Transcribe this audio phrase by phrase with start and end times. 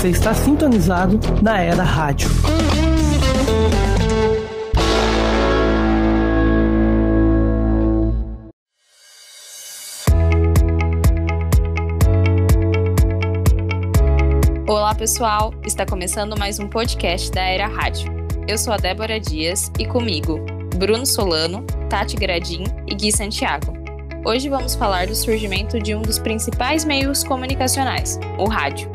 [0.00, 2.30] Você está sintonizado na Era Rádio.
[14.66, 15.52] Olá, pessoal!
[15.66, 18.10] Está começando mais um podcast da Era Rádio.
[18.48, 20.40] Eu sou a Débora Dias e comigo,
[20.76, 23.74] Bruno Solano, Tati Gradim e Gui Santiago.
[24.24, 28.90] Hoje vamos falar do surgimento de um dos principais meios comunicacionais, o rádio.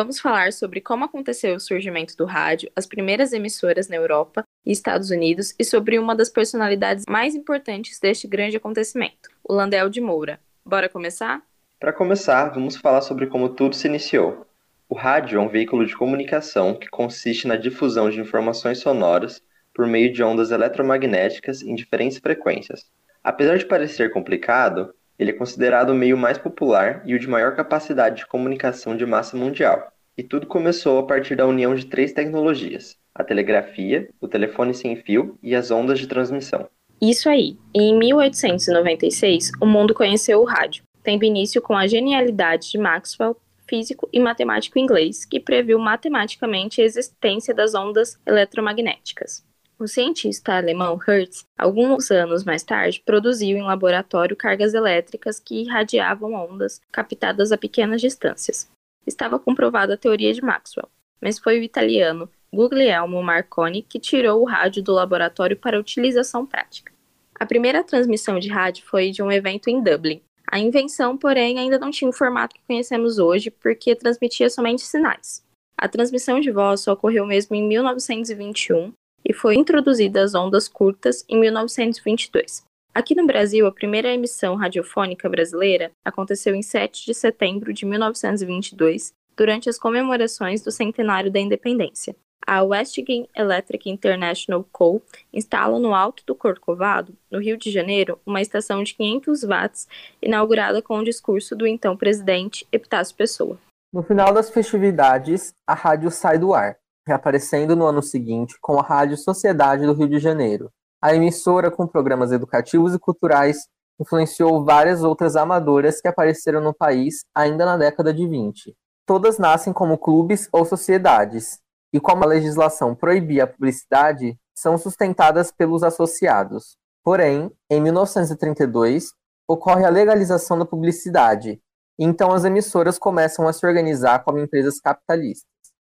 [0.00, 4.70] Vamos falar sobre como aconteceu o surgimento do rádio, as primeiras emissoras na Europa e
[4.70, 10.00] Estados Unidos e sobre uma das personalidades mais importantes deste grande acontecimento, o Landel de
[10.00, 10.38] Moura.
[10.64, 11.42] Bora começar?
[11.80, 14.46] Para começar, vamos falar sobre como tudo se iniciou.
[14.88, 19.42] O rádio é um veículo de comunicação que consiste na difusão de informações sonoras
[19.74, 22.86] por meio de ondas eletromagnéticas em diferentes frequências.
[23.24, 27.56] Apesar de parecer complicado, ele é considerado o meio mais popular e o de maior
[27.56, 29.92] capacidade de comunicação de massa mundial.
[30.18, 34.96] E tudo começou a partir da união de três tecnologias: a telegrafia, o telefone sem
[34.96, 36.68] fio e as ondas de transmissão.
[37.00, 37.56] Isso aí.
[37.72, 43.34] Em 1896, o mundo conheceu o rádio tendo início com a genialidade de Maxwell,
[43.66, 49.42] físico e matemático inglês, que previu matematicamente a existência das ondas eletromagnéticas.
[49.78, 56.34] O cientista alemão Hertz, alguns anos mais tarde, produziu em laboratório cargas elétricas que irradiavam
[56.34, 58.68] ondas captadas a pequenas distâncias.
[59.08, 60.88] Estava comprovada a teoria de Maxwell,
[61.20, 66.92] mas foi o italiano Guglielmo Marconi que tirou o rádio do laboratório para utilização prática.
[67.40, 70.20] A primeira transmissão de rádio foi de um evento em Dublin,
[70.50, 75.44] a invenção, porém, ainda não tinha o formato que conhecemos hoje, porque transmitia somente sinais.
[75.76, 78.92] A transmissão de voz só ocorreu mesmo em 1921
[79.24, 82.64] e foi introduzida as ondas curtas em 1922.
[82.94, 89.12] Aqui no Brasil, a primeira emissão radiofônica brasileira aconteceu em 7 de setembro de 1922,
[89.36, 92.16] durante as comemorações do centenário da independência
[92.48, 95.02] a Westgate Electric International Co.
[95.30, 99.86] instala no Alto do Corcovado, no Rio de Janeiro, uma estação de 500 watts,
[100.22, 103.58] inaugurada com o discurso do então presidente Epitácio Pessoa.
[103.92, 108.82] No final das festividades, a rádio sai do ar, reaparecendo no ano seguinte com a
[108.82, 110.70] Rádio Sociedade do Rio de Janeiro.
[111.00, 113.68] A emissora, com programas educativos e culturais,
[114.00, 118.74] influenciou várias outras amadoras que apareceram no país ainda na década de 20.
[119.06, 121.60] Todas nascem como clubes ou sociedades,
[121.92, 126.76] e como a legislação proibia a publicidade, são sustentadas pelos associados.
[127.04, 129.12] Porém, em 1932,
[129.48, 131.60] ocorre a legalização da publicidade,
[131.98, 135.46] e então as emissoras começam a se organizar como empresas capitalistas.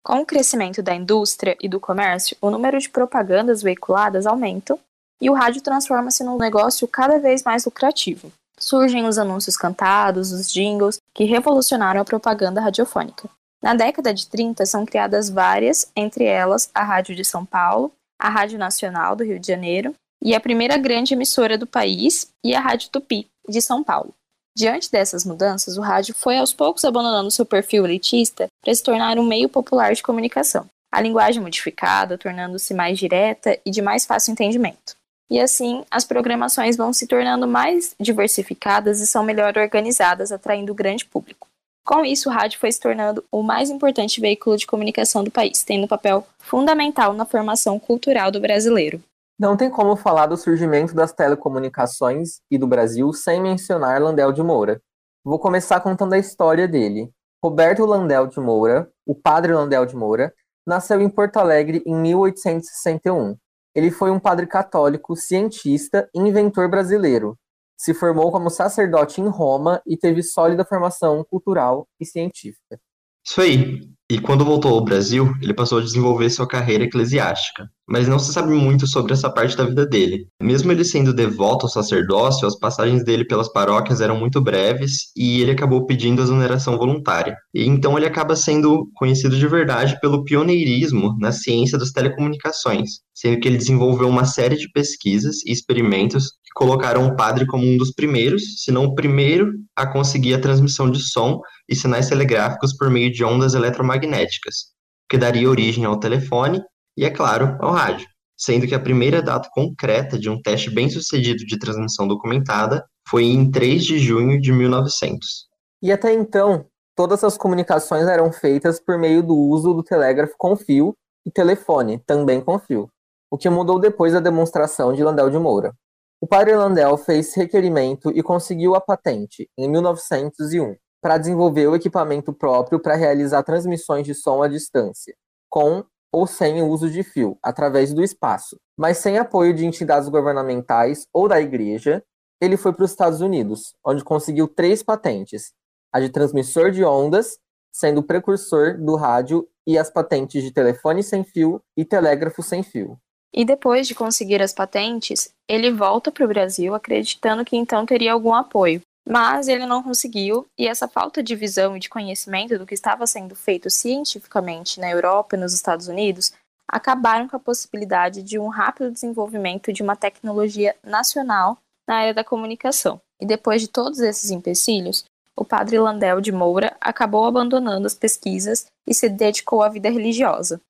[0.03, 4.77] Com o crescimento da indústria e do comércio, o número de propagandas veiculadas aumenta
[5.21, 8.31] e o rádio transforma-se num negócio cada vez mais lucrativo.
[8.57, 13.29] Surgem os anúncios cantados, os jingles, que revolucionaram a propaganda radiofônica.
[13.61, 18.29] Na década de 30, são criadas várias, entre elas a Rádio de São Paulo, a
[18.29, 22.59] Rádio Nacional do Rio de Janeiro e a primeira grande emissora do país e a
[22.59, 24.13] Rádio Tupi, de São Paulo.
[24.55, 29.17] Diante dessas mudanças, o rádio foi aos poucos abandonando seu perfil elitista para se tornar
[29.17, 30.65] um meio popular de comunicação.
[30.91, 34.98] A linguagem modificada, tornando-se mais direta e de mais fácil entendimento.
[35.29, 40.75] E assim, as programações vão se tornando mais diversificadas e são melhor organizadas, atraindo o
[40.75, 41.47] grande público.
[41.85, 45.63] Com isso, o rádio foi se tornando o mais importante veículo de comunicação do país,
[45.63, 49.01] tendo um papel fundamental na formação cultural do brasileiro.
[49.39, 54.43] Não tem como falar do surgimento das telecomunicações e do Brasil sem mencionar Landel de
[54.43, 54.81] Moura.
[55.23, 57.09] Vou começar contando a história dele.
[57.43, 60.33] Roberto Landel de Moura, o padre Landel de Moura,
[60.67, 63.37] nasceu em Porto Alegre em 1861.
[63.75, 67.37] Ele foi um padre católico, cientista e inventor brasileiro,
[67.79, 72.79] se formou como sacerdote em Roma e teve sólida formação cultural e científica.
[73.25, 73.89] Isso aí.
[74.11, 77.71] E quando voltou ao Brasil, ele passou a desenvolver sua carreira eclesiástica.
[77.89, 80.27] Mas não se sabe muito sobre essa parte da vida dele.
[80.41, 85.41] Mesmo ele sendo devoto ao sacerdócio, as passagens dele pelas paróquias eram muito breves e
[85.41, 87.35] ele acabou pedindo exoneração voluntária.
[87.51, 93.39] E então ele acaba sendo conhecido de verdade pelo pioneirismo na ciência das telecomunicações, sendo
[93.39, 97.77] que ele desenvolveu uma série de pesquisas e experimentos que colocaram o padre como um
[97.77, 102.75] dos primeiros, se não o primeiro, a conseguir a transmissão de som e sinais telegráficos
[102.77, 104.67] por meio de ondas eletromagnéticas,
[105.09, 106.61] que daria origem ao telefone
[106.99, 111.45] e, é claro, ao rádio, sendo que a primeira data concreta de um teste bem-sucedido
[111.45, 115.47] de transmissão documentada foi em 3 de junho de 1900.
[115.81, 120.57] E até então, todas as comunicações eram feitas por meio do uso do telégrafo com
[120.57, 120.93] fio
[121.25, 122.89] e telefone, também com fio,
[123.31, 125.73] o que mudou depois da demonstração de Landel de Moura.
[126.19, 132.33] O padre Landel fez requerimento e conseguiu a patente em 1901 para desenvolver o equipamento
[132.33, 135.15] próprio para realizar transmissões de som à distância,
[135.49, 140.09] com ou sem o uso de fio, através do espaço, mas sem apoio de entidades
[140.09, 142.03] governamentais ou da igreja,
[142.41, 145.51] ele foi para os Estados Unidos, onde conseguiu três patentes:
[145.91, 147.37] a de transmissor de ondas,
[147.71, 152.63] sendo o precursor do rádio, e as patentes de telefone sem fio e telégrafo sem
[152.63, 152.97] fio.
[153.31, 158.13] E depois de conseguir as patentes, ele volta para o Brasil acreditando que então teria
[158.13, 158.81] algum apoio.
[159.09, 163.07] Mas ele não conseguiu, e essa falta de visão e de conhecimento do que estava
[163.07, 166.31] sendo feito cientificamente na Europa e nos Estados Unidos
[166.67, 171.57] acabaram com a possibilidade de um rápido desenvolvimento de uma tecnologia nacional
[171.87, 173.01] na área da comunicação.
[173.19, 175.03] E depois de todos esses empecilhos,
[175.35, 180.61] o padre Landel de Moura acabou abandonando as pesquisas e se dedicou à vida religiosa.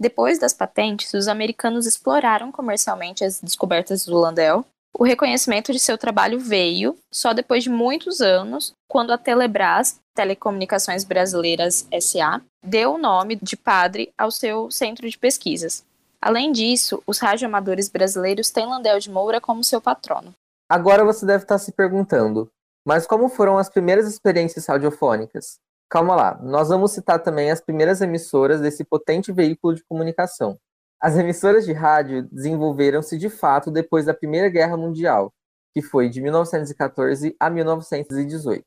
[0.00, 4.64] Depois das patentes, os americanos exploraram comercialmente as descobertas do Landel.
[4.96, 11.02] O reconhecimento de seu trabalho veio só depois de muitos anos, quando a Telebrás, Telecomunicações
[11.02, 15.84] Brasileiras SA, deu o nome de padre ao seu centro de pesquisas.
[16.22, 20.32] Além disso, os radioamadores brasileiros têm Landel de Moura como seu patrono.
[20.68, 22.48] Agora você deve estar se perguntando,
[22.86, 25.58] mas como foram as primeiras experiências radiofônicas?
[25.90, 30.56] Calma lá, nós vamos citar também as primeiras emissoras desse potente veículo de comunicação.
[31.04, 35.34] As emissoras de rádio desenvolveram-se de fato depois da Primeira Guerra Mundial,
[35.74, 38.64] que foi de 1914 a 1918.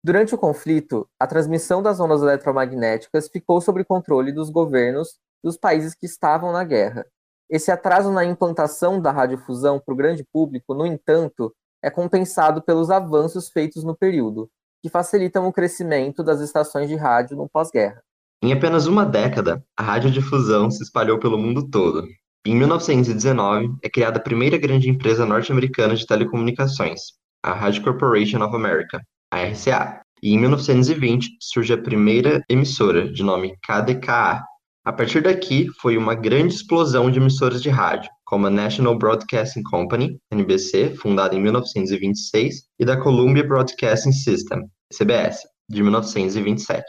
[0.00, 5.92] Durante o conflito, a transmissão das ondas eletromagnéticas ficou sob controle dos governos dos países
[5.92, 7.04] que estavam na guerra,
[7.50, 11.52] esse atraso na implantação da radiodifusão para o grande público, no entanto,
[11.82, 14.48] é compensado pelos avanços feitos no período,
[14.80, 18.00] que facilitam o crescimento das estações de rádio no pós-guerra.
[18.42, 22.06] Em apenas uma década, a radiodifusão se espalhou pelo mundo todo.
[22.46, 27.00] Em 1919, é criada a primeira grande empresa norte-americana de telecomunicações,
[27.42, 29.02] a Radio Corporation of America,
[29.32, 30.00] a RCA.
[30.22, 34.42] E em 1920 surge a primeira emissora, de nome KDKA,
[34.86, 39.64] a partir daqui, foi uma grande explosão de emissoras de rádio, como a National Broadcasting
[39.64, 44.62] Company, NBC, fundada em 1926, e da Columbia Broadcasting System,
[44.96, 46.84] CBS, de 1927.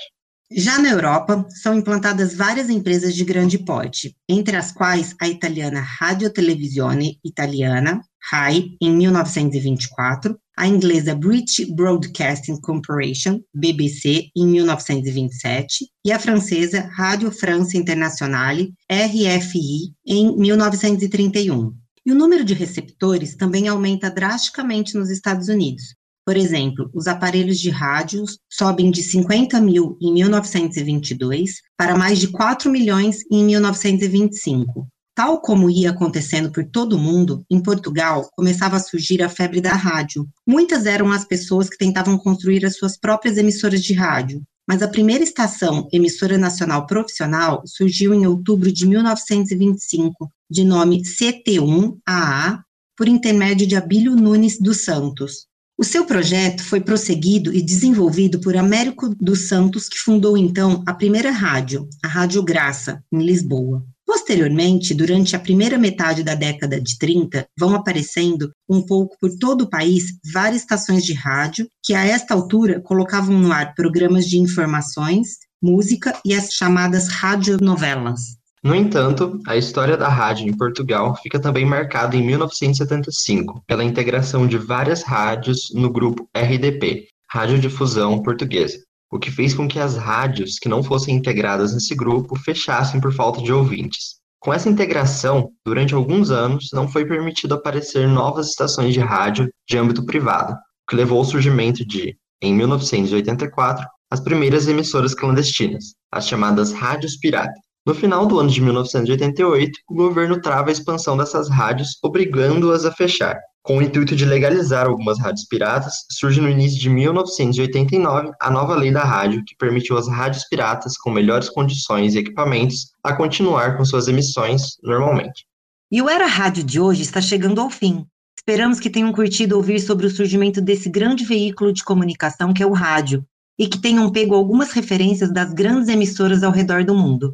[0.50, 5.82] Já na Europa, são implantadas várias empresas de grande porte, entre as quais a italiana
[5.82, 8.02] Radio Televisione Italiana,
[8.32, 17.30] RAI, em 1924, a inglesa British Broadcasting Corporation, BBC, em 1927, e a francesa Radio
[17.30, 21.74] France Internationale, RFI, em 1931.
[22.06, 25.94] E o número de receptores também aumenta drasticamente nos Estados Unidos.
[26.28, 32.28] Por exemplo, os aparelhos de rádios sobem de 50 mil em 1922 para mais de
[32.28, 34.86] 4 milhões em 1925.
[35.16, 39.62] Tal como ia acontecendo por todo o mundo, em Portugal começava a surgir a febre
[39.62, 40.28] da rádio.
[40.46, 44.88] Muitas eram as pessoas que tentavam construir as suas próprias emissoras de rádio, mas a
[44.90, 52.60] primeira estação emissora nacional profissional surgiu em outubro de 1925, de nome CT1AA,
[52.98, 55.47] por intermédio de Abílio Nunes dos Santos.
[55.80, 60.94] O seu projeto foi prosseguido e desenvolvido por Américo dos Santos, que fundou então a
[60.94, 63.86] primeira rádio, a Rádio Graça, em Lisboa.
[64.04, 69.66] Posteriormente, durante a primeira metade da década de 30, vão aparecendo um pouco por todo
[69.66, 74.40] o país várias estações de rádio que, a esta altura, colocavam no ar programas de
[74.40, 78.38] informações, música e as chamadas radionovelas.
[78.64, 84.48] No entanto, a história da rádio em Portugal fica também marcada em 1975 pela integração
[84.48, 88.80] de várias rádios no grupo RDP, Radiodifusão Portuguesa,
[89.12, 93.14] o que fez com que as rádios que não fossem integradas nesse grupo fechassem por
[93.14, 94.18] falta de ouvintes.
[94.40, 99.78] Com essa integração, durante alguns anos não foi permitido aparecer novas estações de rádio de
[99.78, 106.28] âmbito privado, o que levou ao surgimento de, em 1984, as primeiras emissoras clandestinas, as
[106.28, 107.60] chamadas rádios pirata.
[107.88, 112.92] No final do ano de 1988, o governo trava a expansão dessas rádios, obrigando-as a
[112.92, 118.52] fechar, com o intuito de legalizar algumas rádios piratas, surge no início de 1989 a
[118.52, 123.16] nova lei da rádio, que permitiu às rádios piratas com melhores condições e equipamentos a
[123.16, 125.46] continuar com suas emissões normalmente.
[125.90, 128.06] E o Era Rádio de hoje está chegando ao fim.
[128.38, 132.66] Esperamos que tenham curtido ouvir sobre o surgimento desse grande veículo de comunicação que é
[132.66, 133.26] o rádio,
[133.58, 137.34] e que tenham pego algumas referências das grandes emissoras ao redor do mundo.